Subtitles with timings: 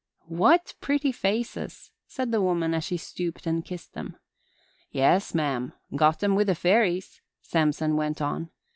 [0.31, 4.17] "What pretty faces!" said the woman as she stooped and kissed them.
[4.89, 5.73] "Yes, ma'am.
[5.95, 8.49] Got 'em from the fairies," Samson went on.